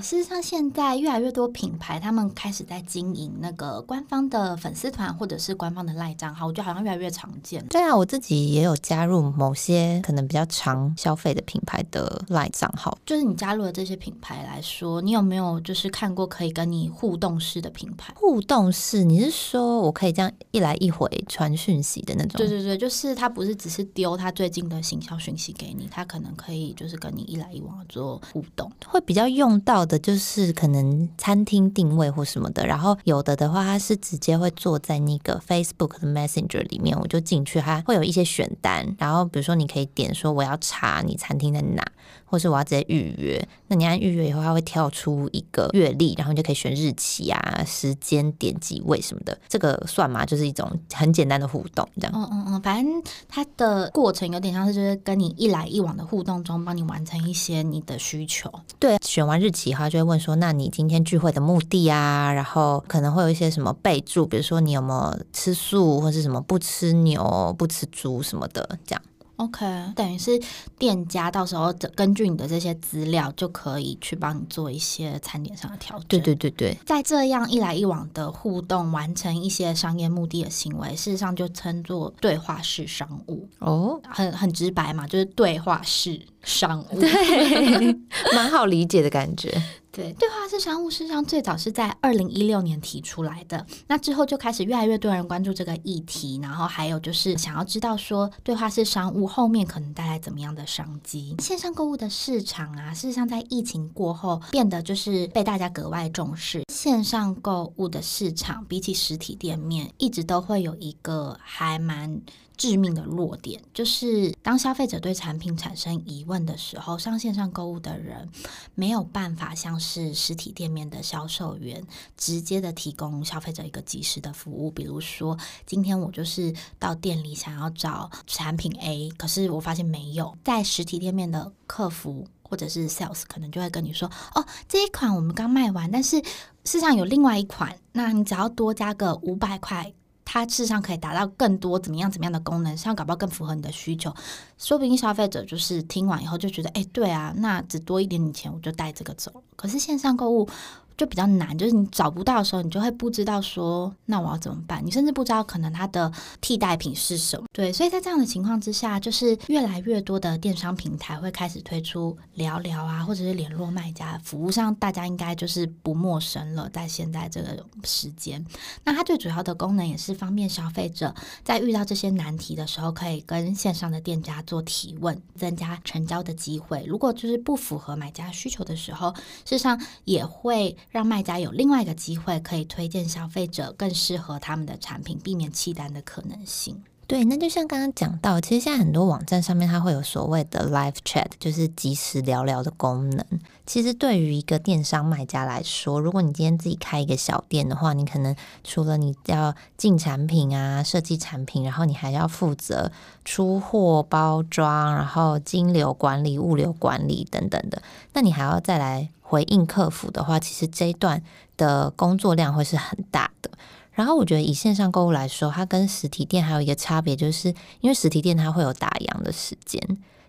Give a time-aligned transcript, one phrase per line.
[0.00, 7.64] 事实上，现在越来越多品牌，他们开始在经营那个官方的粉丝团，或者是官方的赖账号，我觉得好像越来越常见。
[7.66, 12.96] 对啊，我自己也有加入某些可能比较常消费的品牌的赖账号。
[13.04, 18.14] 就是你加入了这些品牌来说，你有没有就是看过可以跟你互动式的品牌？
[18.16, 22.38] 互动式，你是说我可以这样一来一回传讯息的那种？
[22.38, 29.98] 对对对，就是他不是只是丢他最近的行销讯息给你，他可能可以就是跟你一来一往做互动，会比较用到的。
[29.98, 41.84] 就是可能餐厅定位或什么的，然后有的的话，它是直接会坐在那个 Facebook 的 Messenger 里面，我就进去，它会有一些选单，然后比如说你可以点说我要查你餐厅在哪。
[42.28, 49.36] 或是我要直接预约，那你按预约以后，它会跳出一个月历，然后你就可以选日期啊、时间、点几位什么的。
[49.48, 50.26] 这个算吗？
[50.26, 52.12] 就是一种很简单的互动，这样。
[52.14, 58.52] 嗯嗯嗯，反正它的过程有点像是就是跟你一来一往的互动中，帮你完成一些你的需求。
[58.80, 62.30] 对，选完日起话，就会问说，那你今天聚会的目的啊？
[62.32, 69.02] 然后可能会有一些什么备注，比如说你有没有吃素，或是什么不吃牛、不吃猪什么的，这样。
[69.36, 70.40] OK，等于是
[70.78, 76.06] 店家到时候根据你的这些资料，就可以去帮你做一些餐点上的调整。
[76.08, 83.46] 对对对对，在这样一来一往的互动，完成一些商业目的的行为，事实上就称作对话式商务。
[83.58, 87.96] 哦，很很直白嘛，就是对话式商务，对，
[88.34, 89.62] 蛮好理解的感觉。
[89.96, 101.34] 对，对话式商务事实上最早是在二零一六年提出来的，那之后就开始越来越多人关注这个议题，然后还有就是想要知道说对话式商务后面可能带来怎么样的商机。
[101.38, 106.62] 线上购物的市场啊，事实上在疫情过后变得就是被大家格外重视。
[106.70, 112.20] 线上购物的市场比起实体店面，一直都会有一个还蛮。
[112.56, 118.28] 致命的弱点就是，当消费者对产品产生疑问的时候，上线上购物的人
[118.74, 121.82] 没有办法像是实体店面的销售员
[122.16, 124.70] 直接的提供消费者一个及时的服务。
[124.70, 136.22] 比如说，今天我就是到店里想要找产品 A，可是我发现没有，在实体店面的客服或者是 sales 可能就会跟你说：“哦，这一款我们刚卖完，但是
[136.64, 139.92] 市场有另外一款，那你只要多加个五百块。”
[140.36, 144.14] 它事实上可以达到更多怎么样怎么样的功能，像搞不好更符合你的需求。
[144.58, 149.42] 说不定消费者就是听完以后就觉得，哎，对啊，那只多一点点钱我就带这个走。
[149.56, 150.48] 可是线上购物。
[150.96, 154.80] 就比较难，就是你找不到的时候，你就会不知道说，那我要怎么办？
[154.84, 157.46] 你甚至不知道可能它的替代品是什么。
[157.52, 166.66] 对，所以在这样的情况之下，就是越来越多的电商平台会开始推出聊聊啊，或者是联络卖家服务上，大家应该就是不陌生了。
[166.70, 168.42] 在现在这个时间，
[168.84, 171.14] 那它最主要的功能也是方便消费者
[171.44, 176.82] 在遇到这些难题的时候，可以跟线上的店家做提问，增加成交的机会。
[176.86, 179.14] 如果就是不符合买家需求的时候，
[179.44, 180.74] 事实上也会。
[180.88, 186.82] 让卖家有另外一个机会，可以推荐消费者更适合他们的产品，避免弃单的可能性。
[187.08, 193.24] 对，那就像刚刚讲到，其实现在很多网站上面它会有所谓的 live chat，就是即时聊聊的功能。
[193.64, 198.34] 其实对于一个电商卖家来说，如果你今天自己开一个小店的话，你可能
[198.64, 202.90] 除了你要进产品啊、设计产品，然后你还要负责
[203.24, 207.80] 出货、包装，然后金流管理、物流管理等等的，
[208.14, 211.22] 那你还要再来回应客服的话，其实这一段
[211.56, 213.50] 的工作量会是很大的。
[213.96, 217.48] 然后我觉得以线上购物来说，它跟实体店还有一个差别，就是
[217.80, 219.80] 因为实体店它会有打烊的时间，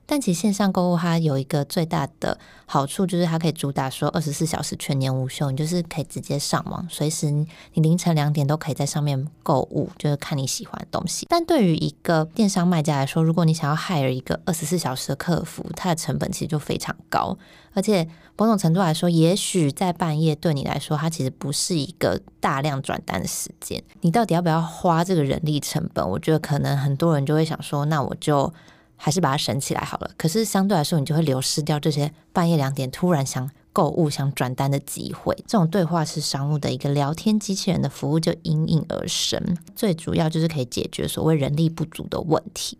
[0.07, 11.27] 但其实线上购物它有一个最大的好处，就是它可以主打说二十四小时全年无休，你就是可以直接上网，随时你凌晨两点都可以在上面购物，就是看你喜欢的东西。
[11.29, 17.37] 但对于一个电商卖家来说，如果你想要 hire 一个二十四小时的客服，它的成本其实就非常高。
[17.73, 23.83] 而且某种程度来说，也许在半夜对你来说，它其实不是一个大量转单的时间。
[24.01, 26.09] 你到底要不要花这个人力成本？
[26.09, 28.51] 我觉得可能很多人就会想说，那我就
[28.97, 30.11] 还是把它省起来好了。
[30.17, 35.33] 可是相对来说，你就会流失掉这些半夜两点突然想购物、想转单的机会。
[35.47, 39.57] 这种对话式商务的一个聊天机器人的服务就应运而生。
[39.75, 42.77] 最主要就是可以解决所谓人力不足的问题。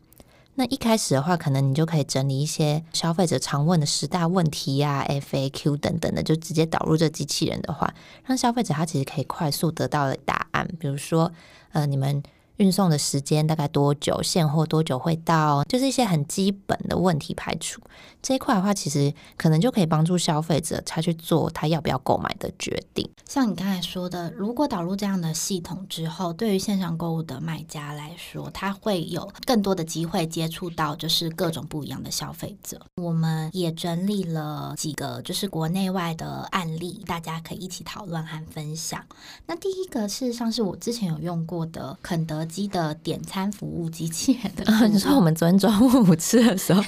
[0.56, 7.94] 那一开始的话，可能你就可以整理一些消费者常问的十大问题呀、FAQ 等等的，就直接导入这机器人的话，
[8.26, 10.68] 让消费者他其实可以快速得到的答案。
[10.80, 11.32] 比如说，
[11.74, 12.24] 呃，你们
[12.58, 17.82] 运送的时间大概多久，现货多久会到，就是一些很基本的问题排除。
[18.22, 23.10] 这一块的话，其实可能就可以帮助消费者他去做他要不要购买的决定。
[23.26, 32.82] 像你刚才说的，如果导入这样的系统之后，对于线上购物的卖家来说，他会有更多的机会接触到就是各种不一样的消费者。
[32.96, 39.04] 我们也整理了几个就是国内外的案例，大家可以一起讨论和分享。
[39.46, 44.64] 那第一个事实上是我之前有用过的肯德基的点餐服务机器人的。
[44.72, 45.70] 啊，你说我们昨天中
[46.08, 46.82] 午吃的时候，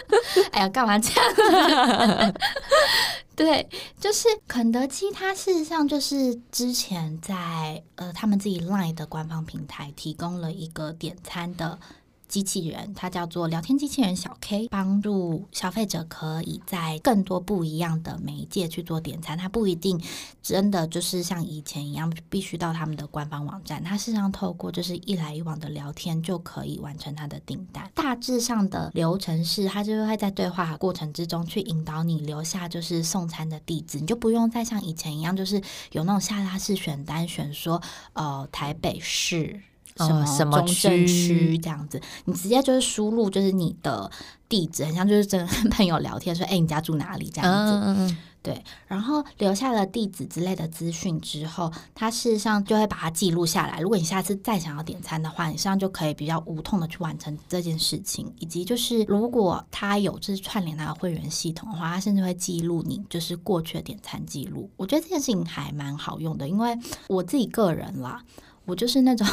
[0.52, 2.34] 哎呀，干嘛这样？
[3.34, 3.68] 对，
[4.00, 11.78] 就是肯德基，它事实上就是之前在呃他们自己 LINE 的官方平台提供了一个点餐的。
[12.28, 19.38] 机器人，它叫做聊天机器人小 K，帮助消费者可以在更多不一样的媒介去做点餐。
[19.38, 20.00] 它不一定
[20.42, 23.82] 真的就是像以前一样，必须到他们的官方网站。
[23.82, 27.90] 它事实上透过就是一来一往的聊天就可以完成它的订单。
[27.94, 35.62] 大致上的流程是，它就会在对话过程之中去引导你留下就是送餐的地址，你就不用再像以前一样，就是
[35.92, 37.80] 有那种下拉式选单，选说
[38.14, 39.60] 呃台北市。
[39.96, 44.10] 什么什么区这样子，你直接就是输入就是你的
[44.48, 53.80] 地址，很像就是真的跟朋友聊天说，哎、欸，你家住哪里这样子，嗯嗯对，然后留下了地址之类的资讯之后，它事实上就会把它记录下来。
[53.80, 58.32] 如果你下次再想要点餐的话，你实际上就可以比较无痛的去完成这件事情。
[58.38, 64.70] 以及就是如果它有就是串联它的会员系统的话，它甚至会记录你就是过去的点餐记录。
[64.76, 66.78] 我觉得这件事情还蛮好用的，因为
[67.08, 68.22] 我自己个人啦，
[68.64, 69.26] 我就是那种。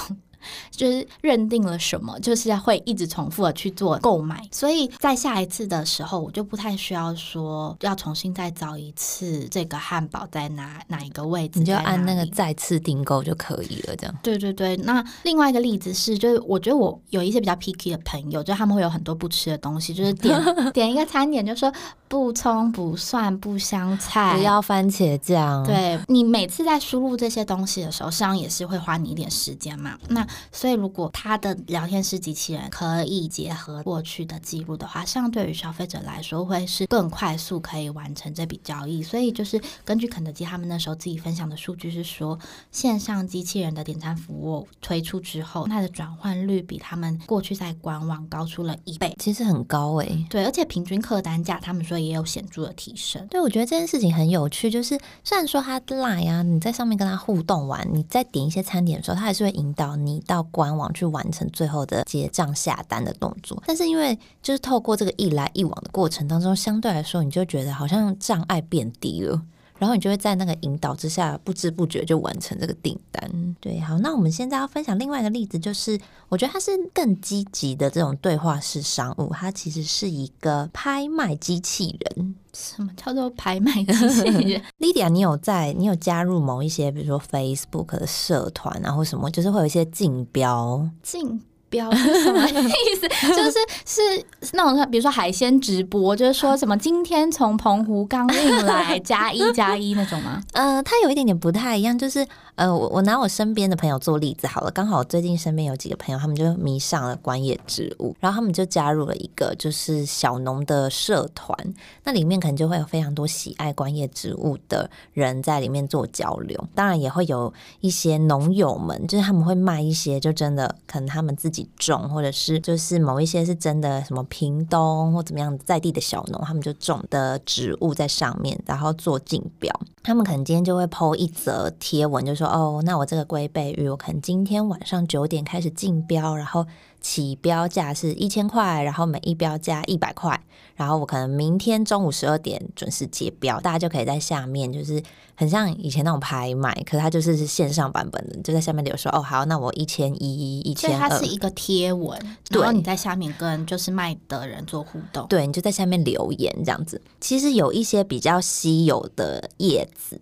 [0.72, 13.95] 就是认定了什么，就是要会一直重复的去做购买，所以在下一次的时候，我就不太需要说要重新再找一次这个汉堡在哪哪一个位置，你就按那个再次订购就可以了。
[13.95, 14.75] 这样，对对对。
[14.78, 20.39] 那另外一个例子是，就是我觉得我有一些比较 picky 的朋友，就他们会有很多不吃的东西，就是点
[20.74, 21.72] 点一个餐点，就说
[22.13, 25.65] 不葱不蒜不香菜，不要番茄酱。
[25.65, 29.98] 对，你每次在输入这些东西的时候，实际上也是会花你一点时间嘛。
[30.10, 39.01] 那所以，如果他的聊天室机器人可以结合过去的记录的话，相对于消费者来说，会是更快速可以完成这笔交易。
[39.01, 42.38] 所以，就是根据肯德基他们那时候自己分享的数据是说，
[42.71, 50.27] 线上机器人的点餐服务推出之后，它的转换率比他们过去在官网高出了一倍，其实很高诶、欸。
[50.30, 53.26] 对，而且平均客单价他们说也有显著的提升。
[53.28, 69.42] 对，我觉得这件事情很有趣，就是虽然说他 LINE 啊，你在上面跟他互动完，你在点一些餐点的时候，他还是会引导你到官网去完成最后的结账下单的动作，但是因为就是透过这个一来一往的过程当中，相对来说你就觉得好像障碍变低了，
[69.84, 73.56] 然后你就会在那个引导之下，不知不觉就完成这个订单。
[73.60, 76.00] 对，好，那我们现在要分享另外一个例子，就是
[76.30, 82.36] 我觉得它是更积极的这种对话式商务，它其实是一个拍卖机器人。
[82.54, 84.62] 什么叫做拍卖机器人？
[84.80, 91.42] Lydia，你有在你有加入某一些，比如说 Facebook 的社团，啊，或什么，就是会有一些竞标竞。
[91.74, 93.10] 标是什么 意思？
[93.36, 100.44] 就是是那种比如说海鲜直播，就是说什么今天从澎湖刚运来加一加一那种吗？
[100.54, 111.58] 呃，它有一点点不太一样，就是呃，我我拿我身边的朋友做例子好了，刚好我最近身边有几个朋友，他们就迷上了观叶植物，然后他们就加入了一个就是小农的社团，
[112.03, 121.62] 那里面可能就会有非常多喜爱观叶植物的人在里面做交流，当然也会有一些农友们，就是他们会卖一些，就真的可能他们自己。
[121.77, 129.74] 种或者是就是某一些是真的什么屏东或怎么样在地的小农，他们就种的植物在上面，然后做竞标。
[130.03, 136.65] 他们可能今天就会 po 一则贴文，就说哦，那我这个龟背芋，我可能今天晚上九点开始竞标，然后。
[137.03, 140.41] 起标价是一千块，然后每一标价一百块，
[140.74, 145.03] 然后我可能明天中午十二点准时结标，大家就可以在下面，就是
[145.36, 152.17] 很像以前那种拍卖，可是它就是是线上版本的，就在下面留说哦好，那我一千一、一千二，它是一个贴文，
[152.50, 157.01] 然后你在下面跟就是卖的人做互动，对，你就在下面留言这样子。
[157.19, 160.19] 其实有一些比较稀有的叶子。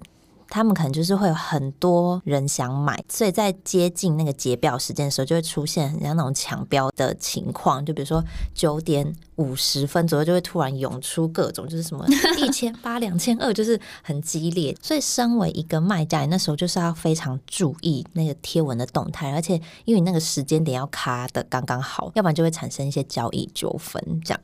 [0.52, 7.84] 他们可能就是会有很多人想买，所以在接近那个结标时间的时候，就会出现很像那种抢标的情况。
[7.86, 8.22] 就比如说
[8.54, 12.06] 九点五十分左右，就会突然涌出各种，就是什么
[12.38, 14.76] 一千八、两千二，就是很激烈。
[14.82, 19.56] 所以，身为一个卖家，你那时候就是要非常注意那个贴文的动态，而且
[19.86, 24.04] 因为你那个时间点要卡的刚刚好，要不然就会产生一些交易纠纷。
[24.26, 24.42] 这样。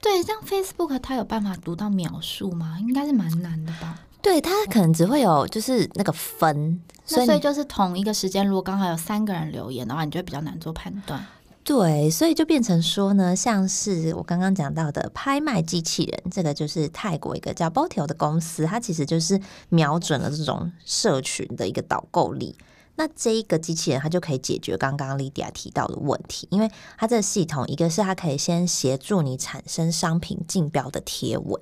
[0.00, 2.78] 对，像 Facebook 它有办法读到秒数吗？
[2.80, 3.98] 应该是蛮难的吧。
[4.28, 11.24] 对，它可能只会有就是那个分，所以，所以就是同一个时间，如果刚好有三个人留言的话，你就会比较难做判断。
[11.64, 22.54] 对，所以就变成说呢，像是我刚刚讲到的拍卖机器人，这个就是泰国一个叫 Botiao 的公司，它其实就是瞄准了这种社群的一个导购力。
[22.96, 31.58] 那这一个机器人，它就可以解决刚刚 Lydia 提到的问题，因为它这个系统，一个是它可以先协助你产生商品竞标的贴文。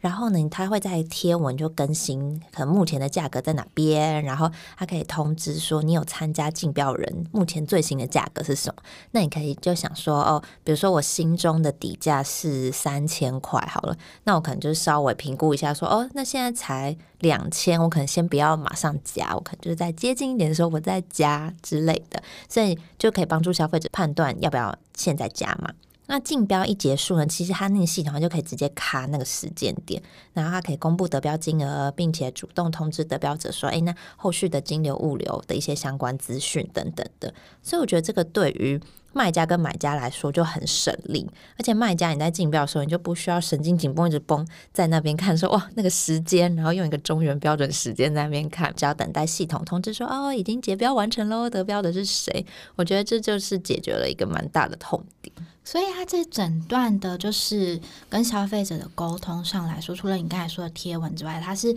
[0.00, 8.82] 然后呢，他会在贴文就更新，可能目前的价格在哪边，然后他可以通知说你有参加竞标人，目前最新的价格是什么？
[9.12, 25.72] 那你可以就想说哦，比如说我心中的底价是三千块好了，那我可能就稍微评估一下说哦，那现在才两千，我可能先不要马上加，我可能就是在接近一点的时候我再加之类的，所以就可以帮助消费者判断要不要现在加嘛。
[26.06, 37.32] 那竞标一结束呢，其实它那个系统就可以直接卡那个时间点，然后它可以公布得标金额，并且主动通知得标者说，诶，那后续的金流、物流的一些相关资讯等等的。
[37.62, 38.78] 所以我觉得这个对于
[39.14, 52.44] 卖家跟买家来说就很省力，而且卖家你在竞标的时候，你就不需要神经紧绷，一直绷在那边看说哇那个时间，然后用一个中原标准时间在那边看，只要等待系统通知说哦已经结标完成喽，得标的是谁？
[52.74, 55.34] 我觉得这就是解决了一个蛮大的痛点。
[55.64, 61.74] 所以，他这整段的，就是跟消费者的沟通上来说，除了你刚才说的贴文之外，他是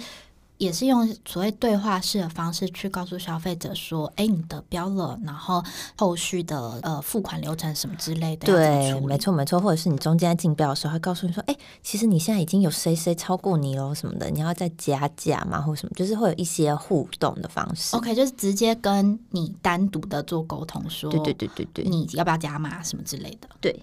[0.57, 5.61] 也是用所谓对话式的方式去告诉消费者说：“哎，你得标了，然后
[5.97, 17.95] 后续的呃付款流程什么之类的。”对，没错没错，或者是你中间竞标的时候，他告诉你说：“哎，其实你现在已经有谁谁超过你了什么的，你要再加价嘛，或什么，就是会有一些互动的方式。
[17.97, 23.77] ”OK，就是直接跟你单独的做沟通，说：“对对对对对，你要不要加码什么之类的？”对，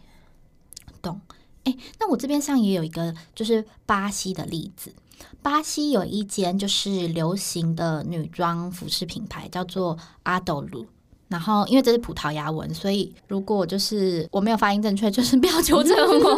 [1.02, 1.20] 懂。
[1.64, 4.92] 哎，那我这边上也有一个，就是巴西的例子。
[5.42, 10.86] 巴西有一间就是流行的女装服饰品牌，叫做阿斗鲁。
[11.28, 16.36] 然后，因为这是葡萄牙文，所以如果就是我没有发音正确，就是不要纠正我。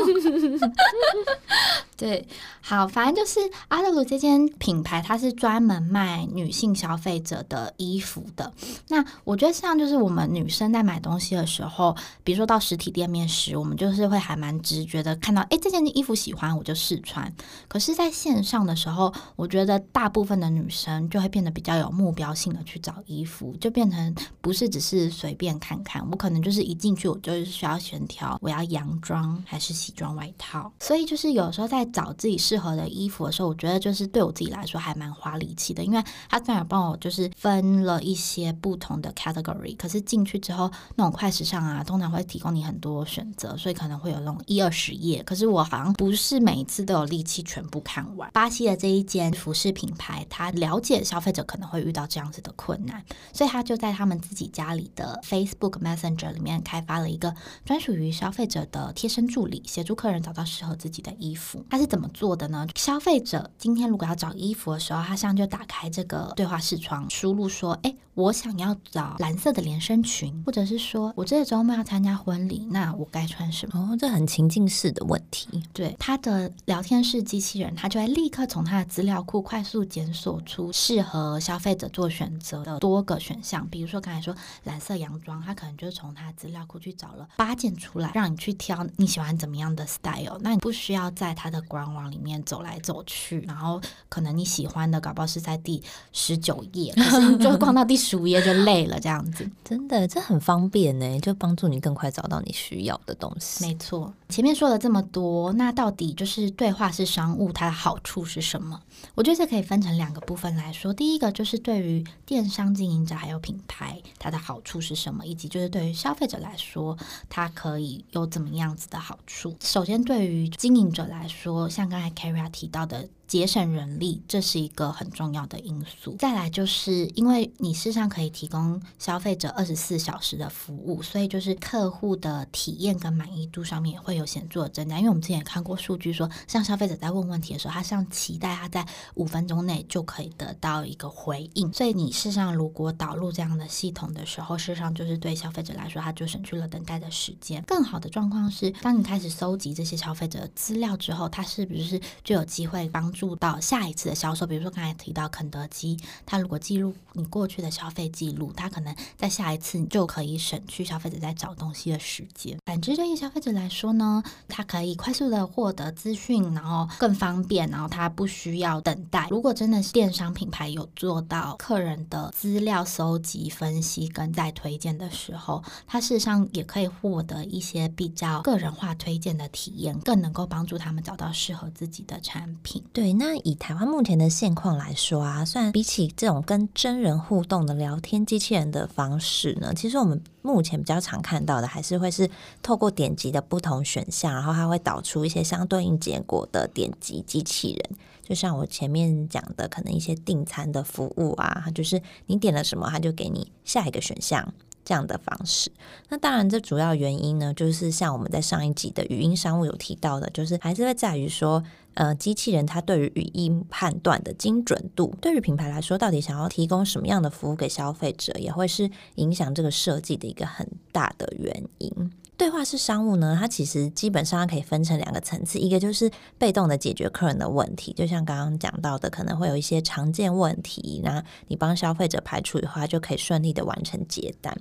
[1.96, 2.26] 对，
[2.60, 8.52] 好，反正就是阿德鲁这间品牌，它是专门卖女性消费者的衣服的。
[8.88, 17.32] 那我觉得像就是我们女生在买东西的时候，比如说到实体店面时，我们就是会还蛮直觉的看到，哎，这件衣服喜欢，我就试穿。
[17.68, 30.72] 可是，在线上的时候，我觉得大部分的女生就会变得比较有目标性的去找衣服，就变成不是只是随便看看，我可能就是一进去，我就是需要选挑我要洋装还是西装外套。
[30.80, 48.30] 所以就是有时候在找自己适合的衣服的时候，我觉得就是对我自己来说还蛮花力气的，因为他虽然帮我就是分了一些不同的 category，可是进去之后那种快时尚啊，通常会提供你很多选择，所以可能会有那种一二十页，可是我好像不是每一次都有力气全部看完。
[48.32, 61.64] 巴西的这一间服饰品牌，他了解消费者可能会遇到这样子的困难，所以他就在他们自己家里的 Facebook Messenger 里面开发了一个专属于消费者的贴身助理，协助客人找到适合自己的衣服。
[61.74, 62.64] 他是怎么做的呢？
[62.76, 75.48] 消费者今天如果要找衣服的时候，他现在就打开这个对话视窗，输入说：“哎，我想要找蓝色的连身裙，或者是说我这个周末要参加婚礼，那我该穿什么？”哦，这很情境式的问题。
[75.72, 83.66] 对，他的聊天室机器人，他就会立刻从他的资料库快速检索出适合消费者做选择的多个选项。
[83.66, 90.38] 比如说刚才说蓝色洋装，他可能就从他的资料库去找了八件出来，让你去挑你喜欢怎么样的 style。
[90.40, 103.64] 那你不需要在他的官网里面走来走去，然后可能你喜欢的搞不好是在第十九页，可是就逛到第十五页就累了，这样子 真的这很方便呢，就帮助你更快找到你需要的东西。
[103.66, 108.80] 没错，前面说了这么多，那到底就是对话式商务它的好处是什么？
[109.14, 110.92] 我觉得这可以分成两个部分来说。
[110.92, 115.24] 第一个就是对于电商经营者还有品牌，它的好处是什么？
[115.26, 116.96] 以及就是对于消费者来说，
[117.28, 119.54] 它可以有怎么样子的好处？
[119.60, 123.08] 首先，对于经营者来说，像刚才 Keria 提到的。
[123.34, 126.14] 节省人力，这是一个很重要的因素。
[126.20, 134.98] 再来就是因为你事实上可以提供消费者二十四小时的服务，所以就是客户的体验跟满意度上面也会有显著的增加。
[134.98, 141.72] 因为我们之前也看过数据说，像消费者在问问题的时候，他像期待他在五分钟内就可以得到一个回应。
[141.72, 147.60] 所以你事实上如果导入这样的系统的时候，事实上就是对消费者来说，他就省去了等待的时间。
[147.66, 154.46] 更好的状况是，当你开始搜集这些消费者的资料之后，他是不是就有机会帮助录到下一次的销售。
[154.46, 162.58] 比如说刚才提到肯德基，它如果记录你过去的消费记录，它可能在下一次你就可以省去消费者在找东西的时间。
[162.66, 169.26] 反之，对于消费者来说呢，它可以快速的获得资讯，然后更方便，然后它不需要等待。
[169.30, 182.82] 如果真的是电商品牌有做到客人的资料搜集、分析跟再推荐的时候，它事实上也可以获得一些比较个人化推荐的体验，更能够帮助他们找到适合自己的产品。
[182.92, 192.30] 对，对那以台湾目前的现况来说啊，虽然比起这种跟真人互动的聊天机器人的方式呢，其实我们目前比较常看到的还是会是
[192.62, 197.98] 透过点击的不同选项，然后它会导出一些相对应结果的点击机器人。
[198.22, 205.70] 就像我前面讲的，可能一些订餐的服务啊，就是你点了什么，它就给你下一个选项这样的方式。
[206.08, 211.62] 那当然，这主要原因呢，就是像我们在上一集的语音商务有提到的，就是还是会在于说，
[211.94, 222.12] 呃，机器人它对于语音判断的精准度，对于品牌来说，到底想要提供什么样的服务给消费者，也会是影响这个设计的一个很大的原因。
[222.36, 234.60] 对话式商务呢，它其实基本上可以分成两个层次，一个就是被动的解决客人的问题，就像刚刚讲到的，可能会有一些常见问题，那你帮消费者排除以后，它就可以顺利的完成结单。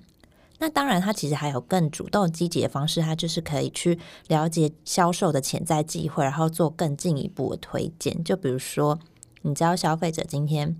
[0.63, 8.23] 那当然，他其实还有更主动积极的方式，他就是可以去了解销售的潜在机会，然后做更进一步的推荐。
[8.23, 8.97] 就比如说，
[9.41, 10.77] 你知道消费者今天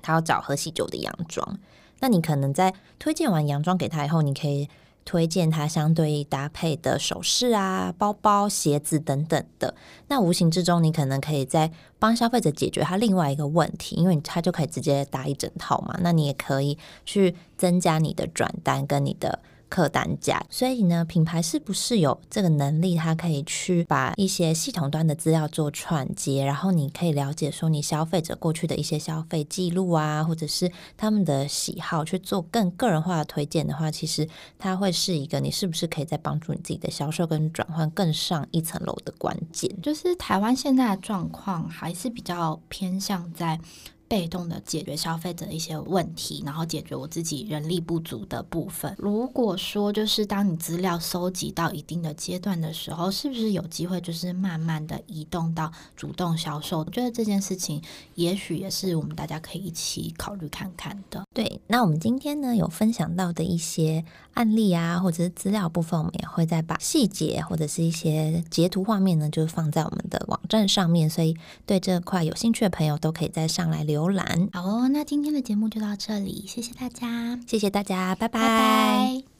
[0.00, 1.58] 他要找喝喜酒的洋装，
[2.00, 4.66] 那你可能在推荐完洋装给他以后，你可以。
[5.08, 9.74] 推荐它相对搭配的首饰啊、包包、鞋子等等的，
[10.08, 15.98] 那无形之中你可能可以在帮消费者解决他另外一个问题，因为他就可以直接搭一整套嘛。
[16.02, 19.38] 那你也可以去增加你的转单跟你的。
[19.68, 39.70] 客单价，所以呢，品牌是不是有这个能力，它可以去把一些系统端的资料做串接，然后你可以了解说你消费者过去的一些消费记录啊，或者是他们的喜好，去做更个人化的推荐的话，其实它会是一个你是不是可以在帮助你自己的销售跟转换更上一层楼的关键。
[39.82, 43.60] 就是台湾现在的状况还是比较偏向在。
[44.08, 48.94] 被动的解决消费者一些问题，然后解决我自己人力不足的部分。
[48.98, 56.78] 如果说就是当你资料收集到一定的阶段的时候，是不是有机会就是慢慢的移动到主动销售？
[56.78, 57.82] 我觉得这件事情
[58.14, 61.22] 也许也是我们大家可以一起考虑看看的。
[61.34, 71.10] 对，那我们今天呢有分享到的一些案例啊，或者是资料部分，我们也会再把细节或者是一些截图画面呢，就放在我们的网站上面。
[71.10, 73.97] 所以对这块有兴趣的朋友都可以再上来留。
[73.98, 74.48] 浏览。
[74.52, 78.38] 好哦，那今天的节目就到这里，谢谢大家，谢谢大家，拜拜。
[78.40, 79.37] 拜拜。